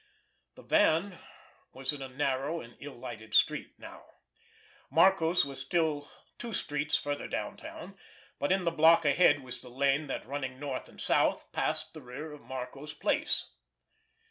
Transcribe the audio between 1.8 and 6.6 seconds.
in a narrow and ill lighted street now. Marco's was still two